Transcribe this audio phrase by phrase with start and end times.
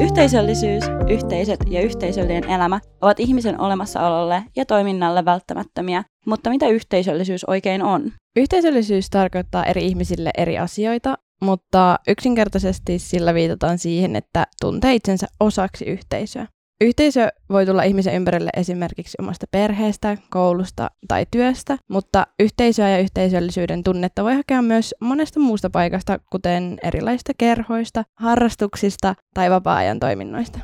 [0.00, 7.82] Yhteisöllisyys, yhteisöt ja yhteisöllinen elämä ovat ihmisen olemassaololle ja toiminnalle välttämättömiä, mutta mitä yhteisöllisyys oikein
[7.82, 8.12] on?
[8.36, 15.84] Yhteisöllisyys tarkoittaa eri ihmisille eri asioita, mutta yksinkertaisesti sillä viitataan siihen, että tuntee itsensä osaksi
[15.84, 16.46] yhteisöä.
[16.82, 23.82] Yhteisö voi tulla ihmisen ympärille esimerkiksi omasta perheestä, koulusta tai työstä, mutta yhteisöä ja yhteisöllisyyden
[23.82, 30.58] tunnetta voi hakea myös monesta muusta paikasta, kuten erilaisista kerhoista, harrastuksista tai vapaa-ajan toiminnoista.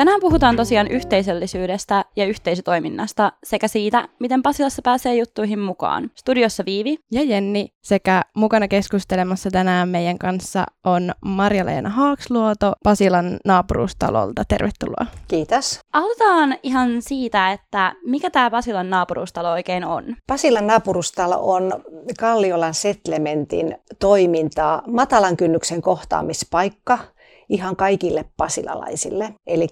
[0.00, 6.10] Tänään puhutaan tosiaan yhteisöllisyydestä ja yhteisötoiminnasta sekä siitä, miten Pasilassa pääsee juttuihin mukaan.
[6.14, 14.42] Studiossa Viivi ja Jenni sekä mukana keskustelemassa tänään meidän kanssa on Marja-Leena Haaksluoto Pasilan naapuruustalolta.
[14.48, 15.06] Tervetuloa.
[15.28, 15.80] Kiitos.
[15.92, 20.16] Aloitetaan ihan siitä, että mikä tämä Pasilan naapuruustalo oikein on?
[20.26, 21.72] Pasilan naapuruustalo on
[22.20, 26.98] Kalliolan settlementin toimintaa, matalan kynnyksen kohtaamispaikka–
[27.50, 29.34] ihan kaikille pasilalaisille.
[29.46, 29.66] Eli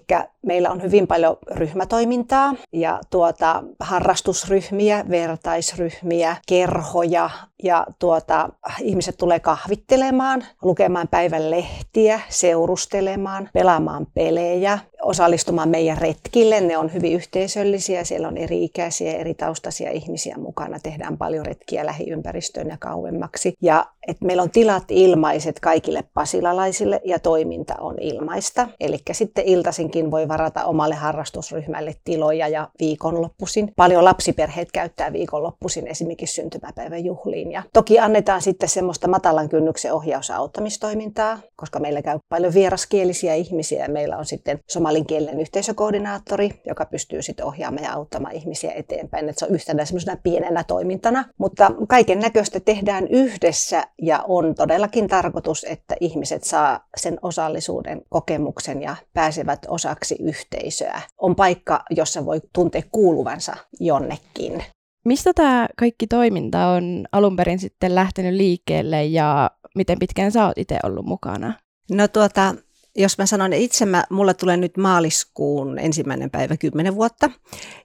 [0.45, 7.29] meillä on hyvin paljon ryhmätoimintaa ja tuota, harrastusryhmiä, vertaisryhmiä, kerhoja
[7.63, 8.49] ja tuota,
[8.81, 16.61] ihmiset tulee kahvittelemaan, lukemaan päivän lehtiä, seurustelemaan, pelaamaan pelejä, osallistumaan meidän retkille.
[16.61, 20.79] Ne on hyvin yhteisöllisiä, siellä on eri-ikäisiä, eri taustaisia ihmisiä mukana.
[20.79, 23.53] Tehdään paljon retkiä lähiympäristöön ja kauemmaksi.
[23.61, 28.67] Ja et meillä on tilat ilmaiset kaikille pasilalaisille ja toiminta on ilmaista.
[28.79, 33.71] Eli sitten iltaisinkin voi varata omalle harrastusryhmälle tiloja ja viikonloppuisin.
[33.75, 37.51] Paljon lapsiperheet käyttää viikonloppuisin esimerkiksi syntymäpäivän juhliin.
[37.51, 43.33] Ja toki annetaan sitten semmoista matalan kynnyksen ohjaus- ja auttamistoimintaa, koska meillä käy paljon vieraskielisiä
[43.33, 49.29] ihmisiä ja meillä on sitten somalinkielinen yhteisökoordinaattori, joka pystyy sitten ohjaamaan ja auttamaan ihmisiä eteenpäin.
[49.29, 55.07] Että se on yhtenä semmoisena pienenä toimintana, mutta kaiken näköistä tehdään yhdessä ja on todellakin
[55.07, 61.01] tarkoitus, että ihmiset saa sen osallisuuden kokemuksen ja pääsevät osaksi yhteisöä.
[61.17, 64.63] On paikka, jossa voi tuntea kuuluvansa jonnekin.
[65.05, 70.57] Mistä tämä kaikki toiminta on alun perin sitten lähtenyt liikkeelle ja miten pitkään sä oot
[70.57, 71.53] itse ollut mukana?
[71.91, 72.55] No tuota,
[72.99, 77.29] jos mä sanon itse, mä, mulla tulee nyt maaliskuun ensimmäinen päivä kymmenen vuotta.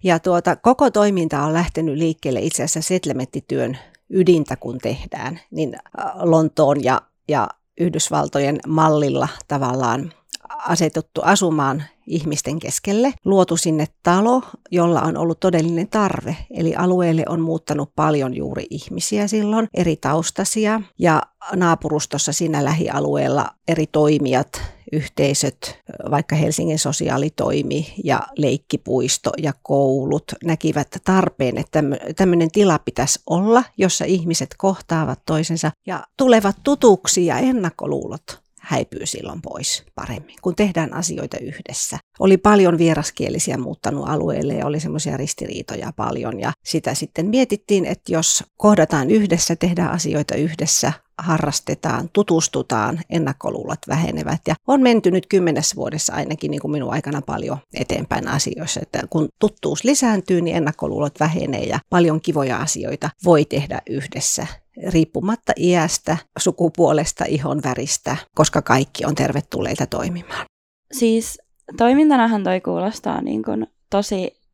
[0.03, 3.79] Ja tuota, koko toiminta on lähtenyt liikkeelle itse asiassa settlementtityön
[4.11, 7.49] ydintä, kun tehdään, niin äh, Lontoon ja, ja
[7.81, 10.13] Yhdysvaltojen mallilla tavallaan
[10.49, 16.37] asetuttu asumaan ihmisten keskelle, luotu sinne talo, jolla on ollut todellinen tarve.
[16.51, 21.23] Eli alueelle on muuttanut paljon juuri ihmisiä silloin, eri taustasia ja
[21.57, 24.63] naapurustossa siinä lähialueella eri toimijat,
[24.93, 25.79] yhteisöt,
[26.11, 31.83] vaikka Helsingin sosiaalitoimi ja leikkipuisto ja koulut näkivät tarpeen, että
[32.17, 39.43] tämmöinen tila pitäisi olla, jossa ihmiset kohtaavat toisensa ja tulevat tutuksi ja ennakkoluulot häipyy silloin
[39.43, 41.99] pois paremmin, kun tehdään asioita yhdessä.
[42.19, 48.13] Oli paljon vieraskielisiä muuttanut alueelle ja oli semmoisia ristiriitoja paljon ja sitä sitten mietittiin, että
[48.13, 55.77] jos kohdataan yhdessä, tehdään asioita yhdessä, harrastetaan, tutustutaan, ennakkoluulot vähenevät ja on menty nyt kymmenessä
[55.77, 61.21] vuodessa ainakin niin kuin minun aikana paljon eteenpäin asioissa, että kun tuttuus lisääntyy, niin ennakkoluulot
[61.21, 64.47] vähenee ja paljon kivoja asioita voi tehdä yhdessä
[64.89, 70.45] riippumatta iästä, sukupuolesta, ihon väristä, koska kaikki on tervetulleita toimimaan.
[70.93, 71.39] Siis
[71.79, 74.45] toimintanahan toi kuulostaa niin kuin tosi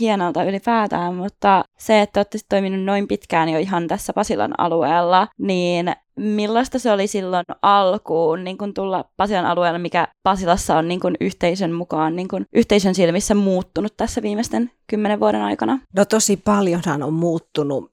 [0.00, 5.92] hienolta ylipäätään, mutta se, että olette toiminut noin pitkään jo ihan tässä Pasilan alueella, niin
[6.16, 11.14] millaista se oli silloin alkuun niin kun tulla Pasilan alueelle, mikä Pasilassa on niin kun
[11.20, 15.78] yhteisön mukaan, niin kun yhteisön silmissä muuttunut tässä viimeisten kymmenen vuoden aikana?
[15.96, 17.89] No tosi paljonhan on muuttunut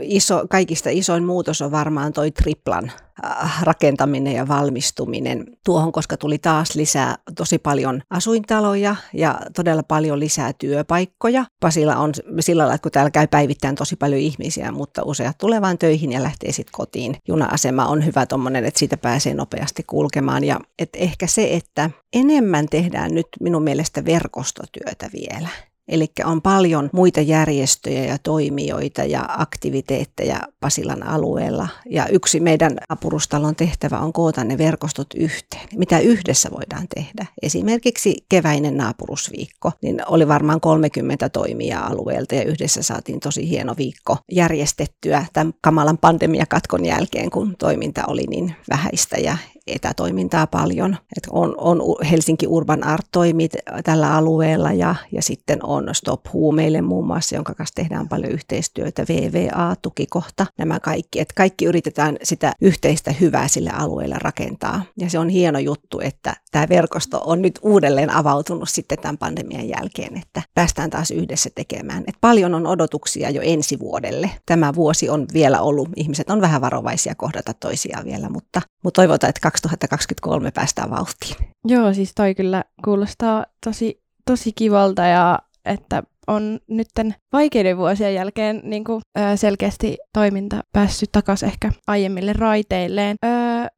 [0.00, 2.92] iso, kaikista isoin muutos on varmaan toi triplan
[3.24, 10.20] äh, rakentaminen ja valmistuminen tuohon, koska tuli taas lisää tosi paljon asuintaloja ja todella paljon
[10.20, 11.44] lisää työpaikkoja.
[11.60, 15.60] Pasilla on sillä lailla, että kun täällä käy päivittäin tosi paljon ihmisiä, mutta useat tulee
[15.60, 17.16] vain töihin ja lähtee sitten kotiin.
[17.28, 22.66] Juna-asema on hyvä tuommoinen, että siitä pääsee nopeasti kulkemaan ja et ehkä se, että enemmän
[22.66, 25.48] tehdään nyt minun mielestä verkostotyötä vielä.
[25.88, 31.68] Eli on paljon muita järjestöjä ja toimijoita ja aktiviteetteja Pasilan alueella.
[31.90, 35.68] Ja yksi meidän apurustalon tehtävä on koota ne verkostot yhteen.
[35.76, 37.26] Mitä yhdessä voidaan tehdä?
[37.42, 44.16] Esimerkiksi keväinen naapurusviikko, niin oli varmaan 30 toimijaa alueelta ja yhdessä saatiin tosi hieno viikko
[44.32, 49.36] järjestettyä tämän kamalan pandemiakatkon jälkeen, kun toiminta oli niin vähäistä ja
[49.66, 50.96] etätoimintaa paljon.
[51.16, 53.52] Et on, on Helsinki Urban Art toimit
[53.84, 59.04] tällä alueella ja, ja sitten on Stop Huumeille muun muassa, jonka kanssa tehdään paljon yhteistyötä,
[59.08, 61.20] VVA, tukikohta, nämä kaikki.
[61.20, 64.82] Et kaikki yritetään sitä yhteistä hyvää sille alueelle rakentaa.
[64.98, 69.68] Ja se on hieno juttu, että tämä verkosto on nyt uudelleen avautunut sitten tämän pandemian
[69.68, 72.04] jälkeen, että päästään taas yhdessä tekemään.
[72.06, 74.30] Et paljon on odotuksia jo ensi vuodelle.
[74.46, 79.28] Tämä vuosi on vielä ollut, ihmiset on vähän varovaisia kohdata toisiaan vielä, mutta, mutta toivotaan,
[79.28, 81.36] että 2023 päästään vauhtiin.
[81.64, 88.60] Joo, siis toi kyllä kuulostaa tosi, tosi kivalta ja että on nytten vaikeiden vuosien jälkeen
[88.64, 93.16] niin kuin, ö, selkeästi toiminta päässyt takaisin ehkä aiemmille raiteilleen.
[93.24, 93.28] Ö,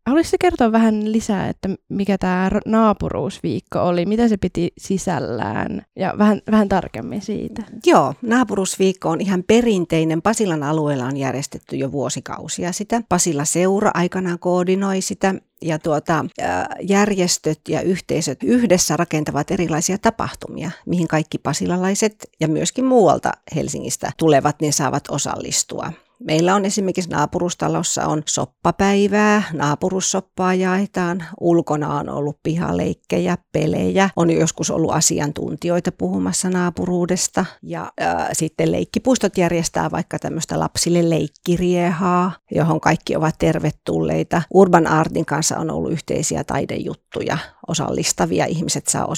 [0.06, 6.40] haluaisitko kertoa vähän lisää, että mikä tämä naapuruusviikko oli, mitä se piti sisällään ja vähän,
[6.50, 7.62] vähän tarkemmin siitä?
[7.86, 10.22] Joo, naapuruusviikko on ihan perinteinen.
[10.22, 13.02] Pasilan alueella on järjestetty jo vuosikausia sitä.
[13.08, 16.24] Pasila seura aikanaan koordinoi sitä ja tuota,
[16.80, 24.60] järjestöt ja yhteisöt yhdessä rakentavat erilaisia tapahtumia, mihin kaikki pasilalaiset ja myöskin muualta Helsingistä tulevat,
[24.60, 25.92] niin saavat osallistua.
[26.24, 34.70] Meillä on esimerkiksi naapurustalossa on soppapäivää, naapurussoppaa jaetaan, ulkona on ollut pihaleikkejä, pelejä, on joskus
[34.70, 37.44] ollut asiantuntijoita puhumassa naapuruudesta.
[37.62, 44.42] Ja ää, sitten leikkipuistot järjestää vaikka tämmöistä lapsille leikkiriehaa, johon kaikki ovat tervetulleita.
[44.54, 49.08] Urban Artin kanssa on ollut yhteisiä taidejuttuja, osallistavia ihmiset saa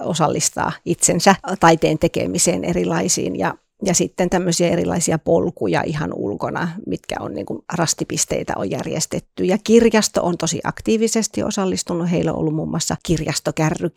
[0.00, 3.38] osallistaa itsensä taiteen tekemiseen erilaisiin.
[3.38, 3.54] Ja
[3.86, 9.44] ja sitten tämmöisiä erilaisia polkuja ihan ulkona, mitkä on niin kuin rastipisteitä on järjestetty.
[9.44, 12.10] Ja kirjasto on tosi aktiivisesti osallistunut.
[12.10, 13.90] Heillä on ollut muun muassa kirjastokärry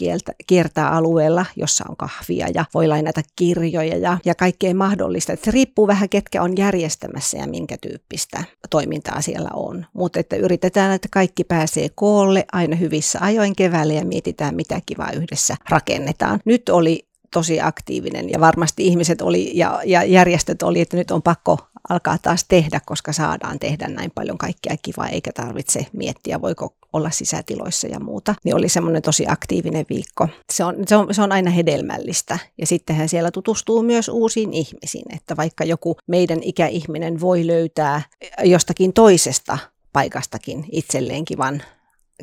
[0.48, 5.34] kiertää alueella, jossa on kahvia ja voi lainata kirjoja ja, ja kaikkea mahdollista.
[5.34, 9.86] Et se riippuu vähän, ketkä on järjestämässä ja minkä tyyppistä toimintaa siellä on.
[9.94, 15.12] Mutta että yritetään, että kaikki pääsee koolle aina hyvissä ajoin keväällä ja mietitään, mitä kivaa
[15.12, 16.40] yhdessä rakennetaan.
[16.46, 21.22] Nyt oli tosi aktiivinen ja varmasti ihmiset oli ja, ja järjestöt oli, että nyt on
[21.22, 21.58] pakko
[21.90, 27.10] alkaa taas tehdä, koska saadaan tehdä näin paljon kaikkea kivaa, eikä tarvitse miettiä, voiko olla
[27.10, 28.36] sisätiloissa ja muuta.
[28.44, 30.28] Niin oli semmoinen tosi aktiivinen viikko.
[30.54, 32.40] Se on, se, on, se on aina hedelmällistä.
[32.58, 38.02] Ja sittenhän siellä tutustuu myös uusiin ihmisiin, että vaikka joku meidän ikäihminen voi löytää
[38.44, 39.58] jostakin toisesta
[39.94, 41.62] paikastakin itselleen kivan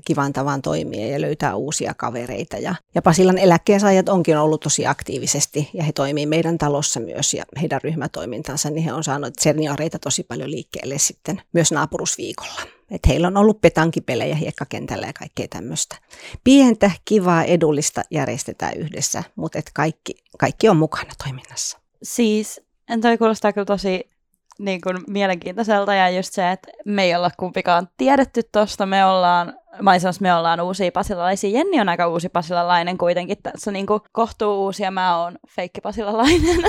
[0.05, 2.57] kivan tavan toimia ja löytää uusia kavereita.
[2.57, 7.45] Ja, ja Pasilan eläkkeensaajat onkin ollut tosi aktiivisesti ja he toimii meidän talossa myös ja
[7.61, 12.61] heidän ryhmätoimintansa, niin he on saanut senioreita tosi paljon liikkeelle sitten myös naapurusviikolla.
[12.91, 15.97] Et heillä on ollut petankipelejä hiekkakentällä ja kaikkea tämmöistä.
[16.45, 21.79] Pientä, kivaa, edullista järjestetään yhdessä, mutta et kaikki, kaikki on mukana toiminnassa.
[22.03, 24.14] Siis, en toi kuulostaa kyllä tosi
[24.59, 29.55] niin kuin mielenkiintoiselta ja just se, että me ei olla kumpikaan tiedetty tosta, me ollaan,
[29.83, 34.01] mä olisin me ollaan uusia pasilalaisia, Jenni on aika uusi pasilalainen kuitenkin, tässä niin kuin
[34.13, 36.63] kohtuu uusi ja mä oon feikki pasilalainen.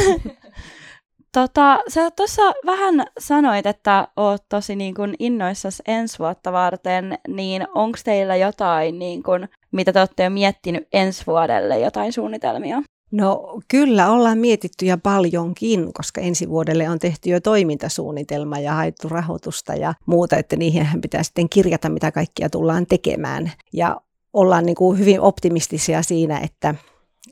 [1.35, 7.67] tota, sä tuossa vähän sanoit, että oot tosi niin kuin innoissasi ensi vuotta varten, niin
[7.75, 12.81] onko teillä jotain, niin kuin, mitä te olette jo miettinyt ensi vuodelle, jotain suunnitelmia?
[13.15, 19.09] No kyllä ollaan mietitty ja paljonkin, koska ensi vuodelle on tehty jo toimintasuunnitelma ja haettu
[19.09, 23.51] rahoitusta ja muuta, että niihin pitää sitten kirjata, mitä kaikkia tullaan tekemään.
[23.73, 24.01] Ja
[24.33, 26.75] ollaan niin kuin hyvin optimistisia siinä, että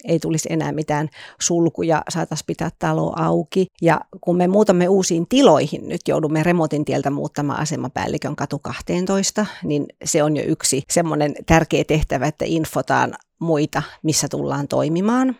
[0.03, 1.09] ei tulisi enää mitään
[1.41, 3.67] sulkuja, saataisiin pitää talo auki.
[3.81, 9.85] Ja kun me muutamme uusiin tiloihin, nyt joudumme remotin tieltä muuttamaan asemapäällikön katu 12, niin
[10.03, 15.35] se on jo yksi semmoinen tärkeä tehtävä, että infotaan muita, missä tullaan toimimaan.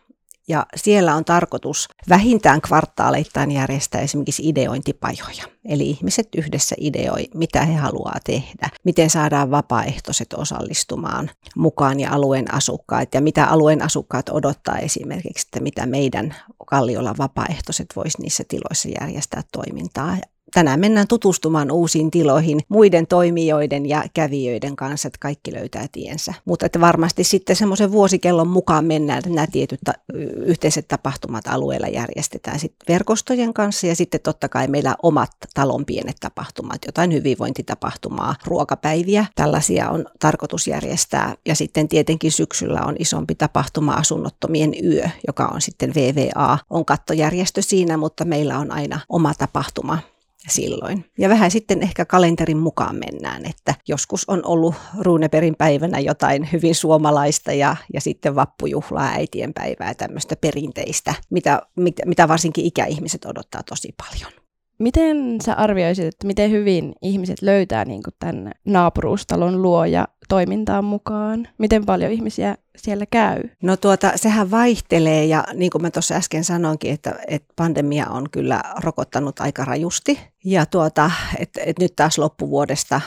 [0.47, 5.43] Ja siellä on tarkoitus vähintään kvartaaleittain järjestää esimerkiksi ideointipajoja.
[5.65, 12.53] Eli ihmiset yhdessä ideoi, mitä he haluaa tehdä, miten saadaan vapaaehtoiset osallistumaan mukaan ja alueen
[12.53, 16.35] asukkaat ja mitä alueen asukkaat odottaa esimerkiksi, että mitä meidän
[16.67, 20.17] Kalliolla vapaaehtoiset voisi niissä tiloissa järjestää toimintaa
[20.53, 26.33] tänään mennään tutustumaan uusiin tiloihin muiden toimijoiden ja kävijöiden kanssa, että kaikki löytää tiensä.
[26.45, 29.93] Mutta että varmasti sitten semmoisen vuosikellon mukaan mennään, että nämä tietyt ta-
[30.35, 36.17] yhteiset tapahtumat alueella järjestetään sitten verkostojen kanssa ja sitten totta kai meillä omat talon pienet
[36.19, 41.35] tapahtumat, jotain hyvinvointitapahtumaa, ruokapäiviä, tällaisia on tarkoitus järjestää.
[41.45, 47.61] Ja sitten tietenkin syksyllä on isompi tapahtuma asunnottomien yö, joka on sitten VVA, on kattojärjestö
[47.61, 50.12] siinä, mutta meillä on aina oma tapahtuma
[50.49, 51.05] silloin.
[51.17, 56.75] Ja vähän sitten ehkä kalenterin mukaan mennään, että joskus on ollut Ruuneperin päivänä jotain hyvin
[56.75, 63.63] suomalaista ja, ja sitten vappujuhlaa, äitien päivää, tämmöistä perinteistä, mitä, mitä, mitä varsinkin ikäihmiset odottaa
[63.63, 64.43] tosi paljon.
[64.79, 71.47] Miten sä arvioisit, että miten hyvin ihmiset löytää niin tämän naapuruustalon luoja toimintaan mukaan?
[71.57, 73.43] Miten paljon ihmisiä siellä käy?
[73.63, 78.29] No tuota, sehän vaihtelee ja niin kuin mä tuossa äsken sanoinkin, että, että pandemia on
[78.29, 80.19] kyllä rokottanut aika rajusti.
[80.45, 83.01] Ja tuota, että, että nyt taas loppuvuodesta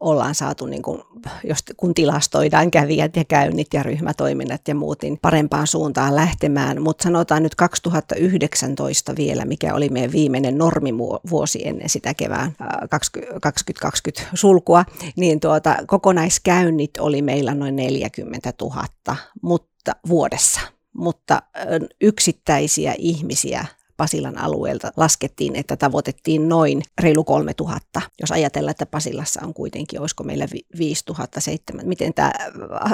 [0.00, 1.02] ollaan saatu, niin kuin,
[1.44, 6.82] jos, kun tilastoidaan kävijät ja käynnit ja ryhmätoiminnat ja muut, niin parempaan suuntaan lähtemään.
[6.82, 12.56] Mutta sanotaan nyt 2019 vielä, mikä oli meidän viimeinen normivuosi ennen sitä kevään
[12.90, 14.84] 2020 sulkua,
[15.16, 18.84] niin tuota, kokonaiskäynnit oli meillä noin 40 000
[19.42, 20.60] mutta vuodessa.
[20.94, 21.42] Mutta
[22.00, 23.66] yksittäisiä ihmisiä
[24.00, 28.02] Pasilan alueelta laskettiin, että tavoitettiin noin reilu 3000.
[28.20, 32.32] Jos ajatellaan, että Pasilassa on kuitenkin, olisiko meillä 5000, 7, miten tämä,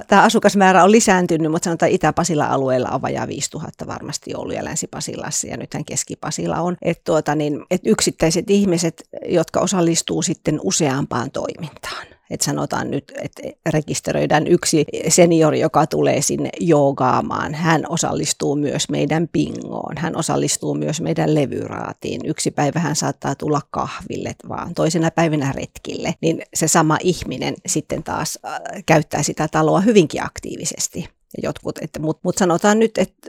[0.06, 5.46] tämä asukasmäärä on lisääntynyt, mutta sanotaan Itä-Pasila alueella on vajaa 5000 varmasti ollut ja Länsi-Pasilassa
[5.46, 6.76] ja nythän Keski-Pasila on.
[6.82, 13.42] Että tuota, niin, että yksittäiset ihmiset, jotka osallistuu sitten useampaan toimintaan että sanotaan nyt, että
[13.70, 17.54] rekisteröidään yksi seniori, joka tulee sinne joogaamaan.
[17.54, 19.96] Hän osallistuu myös meidän pingoon.
[19.98, 22.20] Hän osallistuu myös meidän levyraatiin.
[22.24, 26.14] Yksi päivä hän saattaa tulla kahville, vaan toisena päivänä retkille.
[26.20, 31.78] Niin se sama ihminen sitten taas äh, käyttää sitä taloa hyvinkin aktiivisesti jotkut.
[31.98, 33.28] Mutta mut sanotaan nyt, että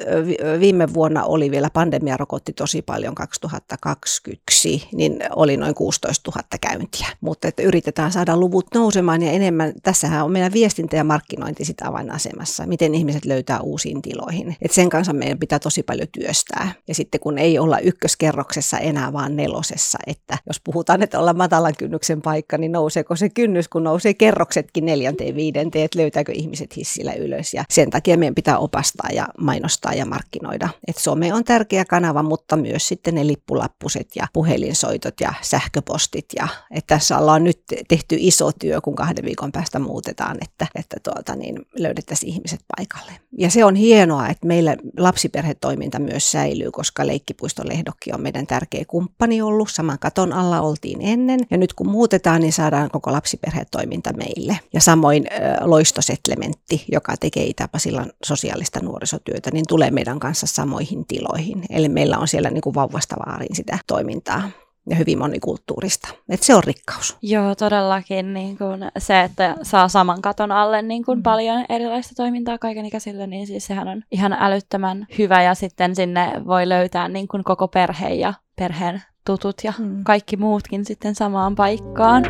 [0.59, 7.07] viime vuonna oli vielä pandemia rokotti tosi paljon 2021, niin oli noin 16 000 käyntiä.
[7.21, 9.73] Mutta että yritetään saada luvut nousemaan ja enemmän.
[9.83, 14.55] Tässähän on meidän viestintä ja markkinointi sitä avainasemassa, miten ihmiset löytää uusiin tiloihin.
[14.61, 16.73] Et sen kanssa meidän pitää tosi paljon työstää.
[16.87, 21.73] Ja sitten kun ei olla ykköskerroksessa enää vaan nelosessa, että jos puhutaan, että ollaan matalan
[21.77, 27.13] kynnyksen paikka, niin nouseeko se kynnys, kun nousee kerroksetkin neljänteen, viidenteen, että löytääkö ihmiset hissillä
[27.13, 27.53] ylös.
[27.53, 30.69] Ja sen takia meidän pitää opastaa ja mainostaa ja markkinoida.
[30.87, 36.25] Et some on tärkeä kanava, mutta myös sitten ne lippulappuset ja puhelinsoitot ja sähköpostit.
[36.35, 40.97] Ja, että tässä ollaan nyt tehty iso työ, kun kahden viikon päästä muutetaan, että, että
[41.03, 43.11] tuota, niin löydettäisiin ihmiset paikalle.
[43.37, 49.41] Ja se on hienoa, että meillä lapsiperhetoiminta myös säilyy, koska Leikkipuistolehdokki on meidän tärkeä kumppani
[49.41, 49.69] ollut.
[49.71, 51.39] Saman katon alla oltiin ennen.
[51.51, 54.59] Ja nyt kun muutetaan, niin saadaan koko lapsiperhetoiminta meille.
[54.73, 61.05] Ja samoin äh, Loistosetlementti, joka tekee itä Pasilan sosiaalista nuorisotyötä, niin tulee meidän kanssa samoihin
[61.07, 61.63] tiloihin.
[61.69, 64.49] Eli meillä on siellä niin kuin vauvasta vaariin sitä toimintaa
[64.89, 66.07] ja hyvin monikulttuurista.
[66.29, 67.17] Et se on rikkaus.
[67.21, 71.23] Joo, todellakin niin kun se, että saa saman katon alle niin kun mm.
[71.23, 76.69] paljon erilaista toimintaa kaikenikäisille, niin siis sehän on ihan älyttömän hyvä ja sitten sinne voi
[76.69, 80.03] löytää niin kun koko perhe ja perheen tutut ja mm.
[80.03, 82.23] kaikki muutkin sitten samaan paikkaan.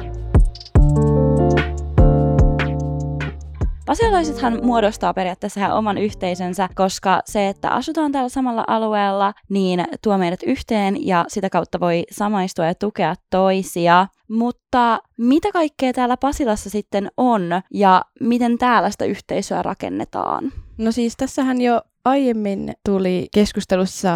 [3.87, 10.17] Pasilaisethan muodostaa periaatteessa ihan oman yhteisönsä, koska se, että asutaan täällä samalla alueella, niin tuo
[10.17, 14.07] meidät yhteen ja sitä kautta voi samaistua ja tukea toisia.
[14.29, 17.41] Mutta mitä kaikkea täällä Pasilassa sitten on
[17.73, 20.51] ja miten täällä sitä yhteisöä rakennetaan?
[20.77, 24.09] No siis tässähän jo aiemmin tuli keskustelussa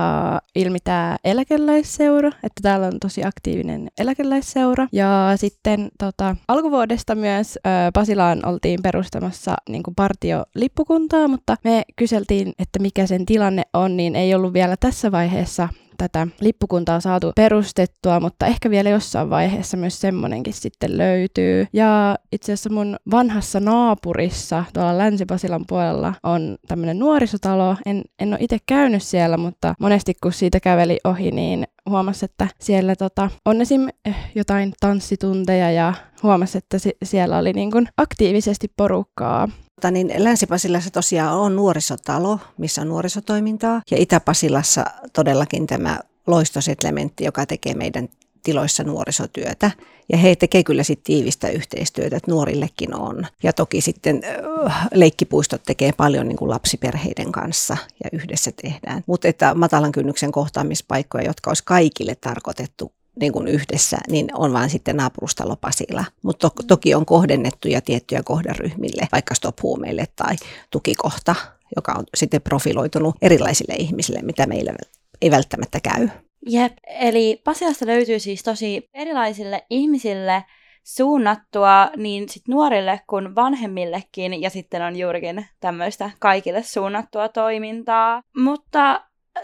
[0.55, 4.88] ilmi tämä eläkeläisseura, että täällä on tosi aktiivinen eläkeläisseura.
[4.91, 12.79] Ja sitten tota, alkuvuodesta myös ö, Pasilaan oltiin perustamassa niin partiolippukuntaa, mutta me kyseltiin, että
[12.79, 15.69] mikä sen tilanne on, niin ei ollut vielä tässä vaiheessa
[16.01, 21.67] tätä lippukuntaa saatu perustettua, mutta ehkä vielä jossain vaiheessa myös semmonenkin sitten löytyy.
[21.74, 27.75] Ja itse asiassa mun vanhassa naapurissa tuolla Länsi-Pasilan puolella on tämmöinen nuorisotalo.
[27.86, 32.48] En, en ole itse käynyt siellä, mutta monesti kun siitä käveli ohi, niin huomasi, että
[32.60, 33.88] siellä tota, on esim.
[34.36, 35.93] Jotain tanssitunteja ja
[36.24, 39.48] huomasi, että si- siellä oli niin kuin aktiivisesti porukkaa.
[39.48, 47.45] Mutta niin Länsi-Pasilassa tosiaan on nuorisotalo, missä on nuorisotoimintaa, ja Itä-Pasilassa todellakin tämä loistosetlementti, joka
[47.45, 48.10] tekee meidän
[48.43, 49.71] tiloissa nuorisotyötä.
[50.12, 53.27] Ja he tekevät kyllä sitten tiivistä yhteistyötä, että nuorillekin on.
[53.43, 54.21] Ja toki sitten
[54.65, 59.03] äh, leikkipuistot tekee paljon niin kuin lapsiperheiden kanssa ja yhdessä tehdään.
[59.05, 64.69] Mutta että matalan kynnyksen kohtaamispaikkoja, jotka olisi kaikille tarkoitettu niin kuin yhdessä, niin on vain
[64.69, 66.05] sitten naapurustalo Pasila.
[66.24, 70.36] Mutta to- toki on kohdennettuja tiettyjä kohderyhmille, vaikka stop-huumeille tai
[70.71, 71.36] tukikohta,
[71.75, 74.74] joka on sitten profiloitunut erilaisille ihmisille, mitä meillä
[75.21, 76.10] ei välttämättä käy.
[76.50, 80.43] Jep, eli Pasilasta löytyy siis tosi erilaisille ihmisille
[80.83, 88.21] suunnattua niin sit nuorille kuin vanhemmillekin, ja sitten on juurikin tämmöistä kaikille suunnattua toimintaa.
[88.38, 89.01] Mutta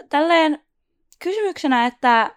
[0.08, 0.58] tälleen
[1.18, 2.30] kysymyksenä, että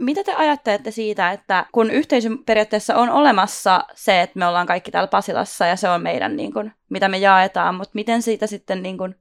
[0.00, 4.90] mitä te ajattelette siitä, että kun yhteisön periaatteessa on olemassa se, että me ollaan kaikki
[4.90, 8.82] täällä Pasilassa ja se on meidän, niin kuin, mitä me jaetaan, mutta miten siitä sitten
[8.82, 9.14] niin kuin,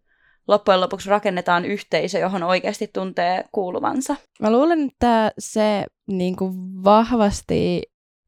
[0.48, 4.16] loppujen lopuksi rakennetaan yhteisö, johon oikeasti tuntee kuuluvansa.
[4.42, 7.82] Mä luulen, että se niin kuin vahvasti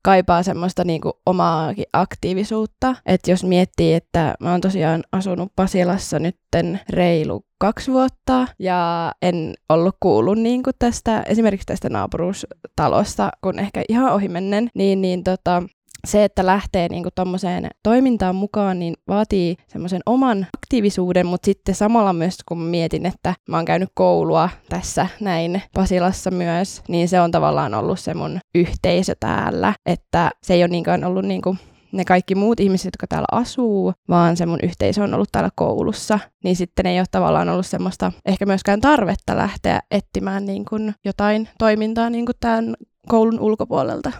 [0.07, 2.95] kaipaa semmoista niin kuin omaakin aktiivisuutta.
[3.05, 9.53] Että jos miettii, että mä oon tosiaan asunut Pasilassa nytten reilu kaksi vuotta ja en
[9.69, 15.63] ollut kuullut niin kuin tästä, esimerkiksi tästä naapuruustalosta, kun ehkä ihan ohimennen, niin, niin tota,
[16.05, 22.13] se, että lähtee niin tuommoiseen toimintaan mukaan, niin vaatii semmoisen oman aktiivisuuden, mutta sitten samalla
[22.13, 27.31] myös kun mietin, että mä oon käynyt koulua tässä näin Pasilassa myös, niin se on
[27.31, 31.59] tavallaan ollut se mun yhteisö täällä, että se ei ole niinkään ollut niin kuin
[31.91, 36.19] ne kaikki muut ihmiset, jotka täällä asuu, vaan se mun yhteisö on ollut täällä koulussa,
[36.43, 41.49] niin sitten ei ole tavallaan ollut semmoista ehkä myöskään tarvetta lähteä etsimään niin kuin jotain
[41.57, 42.75] toimintaa niin kuin tämän
[43.07, 44.11] koulun ulkopuolelta.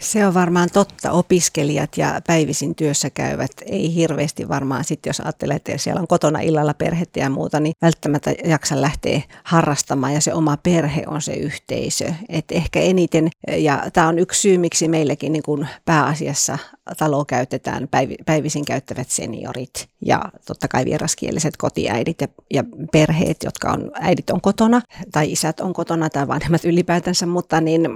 [0.00, 1.10] Se on varmaan totta.
[1.10, 6.40] Opiskelijat ja päivisin työssä käyvät ei hirveästi varmaan sitten, jos ajattelee, että siellä on kotona
[6.40, 11.34] illalla perhettä ja muuta, niin välttämättä jaksa lähteä harrastamaan ja se oma perhe on se
[11.34, 12.12] yhteisö.
[12.28, 16.58] Et ehkä eniten, ja tämä on yksi syy, miksi meillekin niin kun pääasiassa
[16.98, 17.88] talo käytetään,
[18.26, 24.40] päivisin käyttävät seniorit ja totta kai vieraskieliset kotiäidit ja, ja perheet, jotka on, äidit on
[24.40, 24.82] kotona
[25.12, 27.88] tai isät on kotona tai vanhemmat ylipäätänsä, mutta niin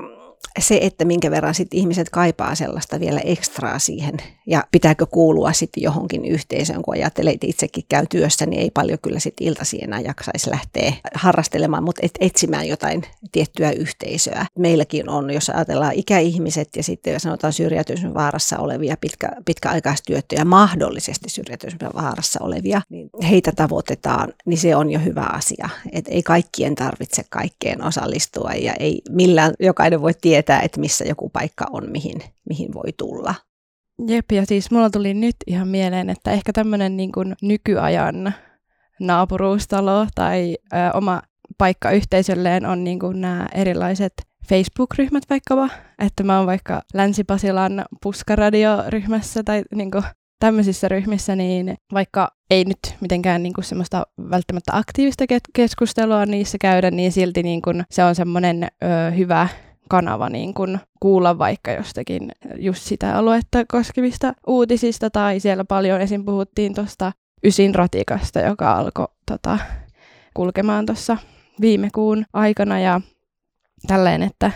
[0.59, 4.17] se, että minkä verran sit ihmiset kaipaa sellaista vielä ekstraa siihen
[4.47, 8.99] ja pitääkö kuulua sitten johonkin yhteisöön, kun ajattelee, että itsekin käy työssä, niin ei paljon
[9.03, 13.03] kyllä sitten iltasi enää jaksaisi lähteä harrastelemaan, mutta et etsimään jotain
[13.33, 14.47] tiettyä yhteisöä.
[14.59, 21.91] Meilläkin on, jos ajatellaan ikäihmiset ja sitten sanotaan syrjäytymisen vaarassa olevia, pitkä, pitkäaikaistyöttöjä, mahdollisesti syrjäytymisen
[21.95, 25.69] vaarassa olevia, niin heitä tavoitetaan, niin se on jo hyvä asia.
[25.93, 31.31] Et ei kaikkien tarvitse kaikkeen osallistua ja ei millään jokainen voi tietää, että missä joku
[31.31, 33.35] paikka on, mihin, mihin voi tulla.
[34.09, 38.35] Jep, ja siis mulla tuli nyt ihan mieleen, että ehkä tämmöinen niin nykyajan
[39.01, 41.23] naapuruustalo tai ö, oma
[41.59, 44.13] paikka yhteisölleen on niin kuin nämä erilaiset
[44.49, 45.69] Facebook-ryhmät vaikkapa,
[45.99, 50.05] että mä oon vaikka Länsi-Pasilan puskaradioryhmässä tai niin kuin
[50.41, 56.91] tämmöisissä ryhmissä, niin vaikka ei nyt mitenkään niin kuin semmoista välttämättä aktiivista keskustelua niissä käydä,
[56.91, 59.49] niin silti niin kuin se on semmoinen ö, hyvä
[59.89, 66.25] kanava niin kun kuulla vaikka jostakin just sitä aluetta koskevista uutisista, tai siellä paljon esim.
[66.25, 67.13] puhuttiin tuosta
[67.45, 69.59] Ysin ratikasta, joka alkoi tota,
[70.35, 71.17] kulkemaan tuossa
[71.61, 73.01] viime kuun aikana, ja
[73.87, 74.51] tälleen, että,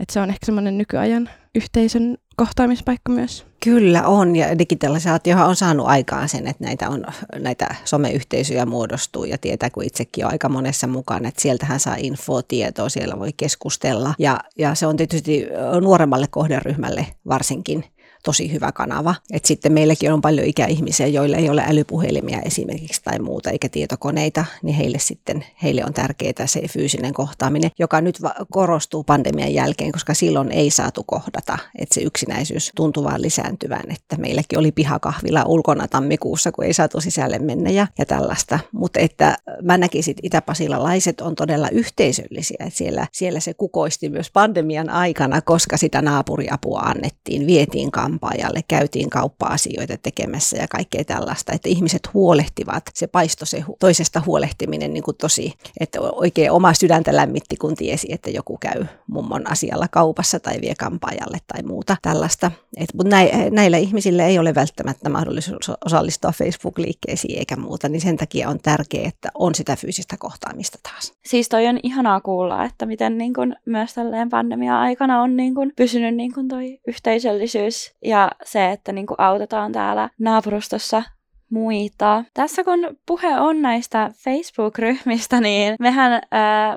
[0.00, 3.46] että se on ehkä semmoinen nykyajan yhteisön kohtaamispaikka myös.
[3.64, 7.04] Kyllä on, ja digitalisaatiohan on saanut aikaan sen, että näitä, on,
[7.38, 12.88] näitä someyhteisöjä muodostuu, ja tietää, kun itsekin on aika monessa mukana, että sieltähän saa infotietoa,
[12.88, 15.46] siellä voi keskustella, ja, ja se on tietysti
[15.80, 17.84] nuoremmalle kohderyhmälle varsinkin
[18.22, 19.14] tosi hyvä kanava.
[19.32, 24.44] Et sitten meilläkin on paljon ikäihmisiä, joilla ei ole älypuhelimia esimerkiksi tai muuta, eikä tietokoneita,
[24.62, 28.18] niin heille sitten heille on tärkeää se fyysinen kohtaaminen, joka nyt
[28.50, 34.16] korostuu pandemian jälkeen, koska silloin ei saatu kohdata, että se yksinäisyys tuntuu vaan lisääntyvän, että
[34.16, 38.58] meilläkin oli pihakahvila ulkona tammikuussa, kun ei saatu sisälle mennä ja, ja tällaista.
[38.72, 44.30] Mutta että mä näkisin, että itäpasilalaiset on todella yhteisöllisiä, että siellä, siellä se kukoisti myös
[44.30, 51.68] pandemian aikana, koska sitä naapuriapua annettiin, vietiin kampaajalle, käytiin kauppa-asioita tekemässä ja kaikkea tällaista, että
[51.68, 57.56] ihmiset huolehtivat, se paisto se toisesta huolehtiminen niin kuin tosi, että oikein oma sydäntä lämmitti,
[57.56, 62.50] kun tiesi, että joku käy mummon asialla kaupassa tai vie kampaajalle tai muuta tällaista.
[62.76, 63.16] Et, mutta
[63.50, 69.08] näillä ihmisillä ei ole välttämättä mahdollisuus osallistua Facebook-liikkeisiin eikä muuta, niin sen takia on tärkeää,
[69.08, 71.12] että on sitä fyysistä kohtaamista taas.
[71.24, 75.72] Siis toi on ihanaa kuulla, että miten niin kun myös tälleen pandemia-aikana on niin kun
[75.76, 81.02] pysynyt niin kun toi yhteisöllisyys ja se, että niin kuin autetaan täällä naapurustossa
[81.50, 82.24] muita.
[82.34, 86.20] Tässä kun puhe on näistä Facebook-ryhmistä, niin mehän äh,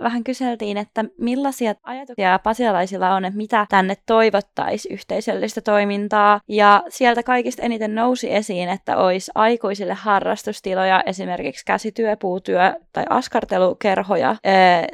[0.03, 6.39] vähän kyseltiin, että millaisia ajatuksia pasilalaisilla on, että mitä tänne toivottaisi yhteisöllistä toimintaa.
[6.47, 14.29] Ja sieltä kaikista eniten nousi esiin, että olisi aikuisille harrastustiloja, esimerkiksi käsityö, puutyö tai askartelukerhoja,
[14.29, 14.37] äh,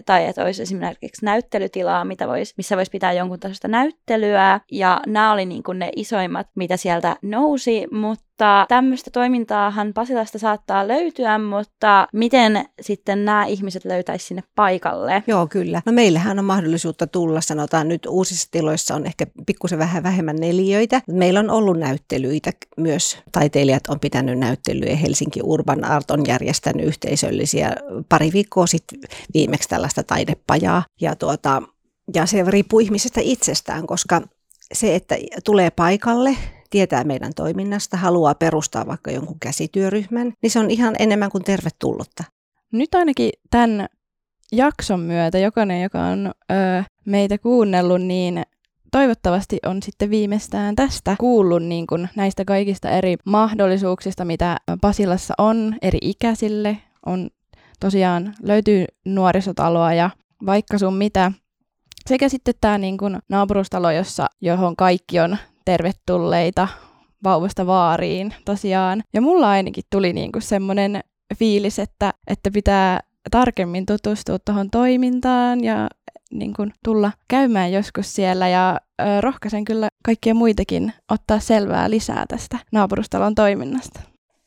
[0.06, 4.60] tai että olisi esimerkiksi näyttelytilaa, mitä vois, missä voisi pitää jonkun tasosta näyttelyä.
[4.72, 10.39] Ja nämä oli niin kuin ne isoimmat, mitä sieltä nousi, mutta mutta tämmöistä toimintaahan Pasilasta
[10.39, 15.23] saattaa löytyä, mutta miten sitten nämä ihmiset löytäisi sinne paikalle?
[15.28, 15.82] Joo, kyllä.
[15.86, 21.02] No meillähän on mahdollisuutta tulla, sanotaan nyt uusissa tiloissa on ehkä pikkusen vähän vähemmän neliöitä.
[21.08, 23.17] Meillä on ollut näyttelyitä myös.
[23.32, 24.95] Taiteilijat on pitänyt näyttelyjä.
[24.95, 27.73] Helsinki Urban Art on järjestänyt yhteisöllisiä
[28.10, 28.99] pari viikkoa sitten
[29.34, 30.84] viimeksi tällaista taidepajaa.
[31.02, 31.62] Ja, tuota,
[32.13, 34.21] ja se riippuu ihmisestä itsestään, koska
[34.73, 36.38] se, että tulee paikalle,
[36.70, 42.24] tietää meidän toiminnasta, haluaa perustaa vaikka jonkun käsityöryhmän, niin se on ihan enemmän kuin tervetullutta.
[42.72, 43.88] nyt ainakin tämän
[44.52, 48.44] jakson myötä jokainen, joka on ö, meitä kuunnellut, niin
[48.92, 55.76] toivottavasti on sitten viimeistään tästä kuullut niin kuin näistä kaikista eri mahdollisuuksista, mitä Pasilassa on
[55.82, 56.78] eri ikäisille.
[57.06, 57.30] On
[57.80, 60.10] tosiaan löytyy nuorisotaloa ja
[60.46, 61.32] vaikka sun mitä.
[62.08, 65.38] Sekä sitten tämä niin kuin naapurustalo, jossa, johon kaikki on
[65.70, 66.68] tervetulleita
[67.24, 69.04] vauvasta vaariin tosiaan.
[69.14, 71.02] Ja mulla ainakin tuli niin kuin semmoinen
[71.36, 73.00] fiilis, että, että pitää
[73.32, 75.88] tarkemmin tutustua tuohon toimintaan ja
[76.32, 82.26] niin kuin, tulla käymään joskus siellä ja ö, rohkaisen kyllä kaikkia muitakin ottaa selvää lisää
[82.28, 84.00] tästä naapurustalon toiminnasta.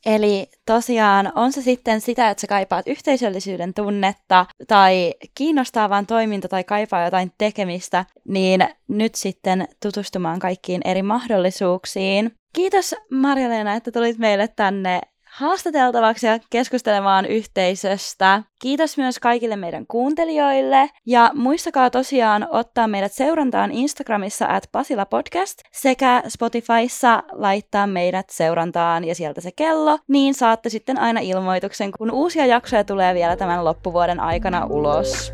[0.07, 6.49] Eli tosiaan on se sitten sitä, että sä kaipaat yhteisöllisyyden tunnetta tai kiinnostaa vaan toiminta
[6.49, 12.33] tai kaipaa jotain tekemistä, niin nyt sitten tutustumaan kaikkiin eri mahdollisuuksiin.
[12.53, 15.01] Kiitos Marja-Leena, että tulit meille tänne
[15.33, 18.43] haastateltavaksi ja keskustelemaan yhteisöstä.
[18.63, 25.59] Kiitos myös kaikille meidän kuuntelijoille ja muistakaa tosiaan ottaa meidät seurantaan Instagramissa at Pasila Podcast
[25.73, 32.11] sekä Spotifyssa laittaa meidät seurantaan ja sieltä se kello, niin saatte sitten aina ilmoituksen, kun
[32.11, 35.33] uusia jaksoja tulee vielä tämän loppuvuoden aikana ulos.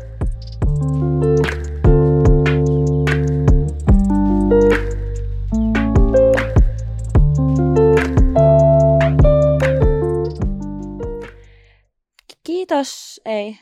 [12.69, 13.57] Kiitos, ei.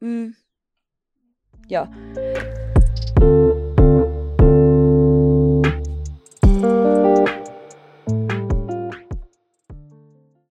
[0.00, 0.34] Mm.
[1.70, 1.88] Joo.